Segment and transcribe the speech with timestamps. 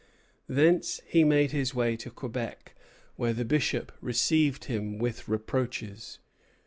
[0.49, 2.73] Thence he made his way to Quebec,
[3.17, 6.17] where the Bishop received him with reproaches.